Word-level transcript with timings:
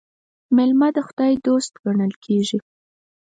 مېلمه 0.55 0.87
د 0.95 0.97
خداى 1.07 1.33
دوست 1.45 1.73
ګڼل 1.83 2.13
کېږي. 2.25 2.59